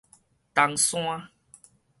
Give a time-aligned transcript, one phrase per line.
[0.55, 1.29] 東山